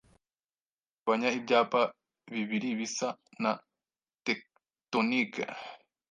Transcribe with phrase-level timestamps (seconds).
[0.93, 1.81] Kugabanya ibyapa
[2.33, 3.07] bibiri bisa
[3.41, 3.51] na
[4.25, 5.33] tectonic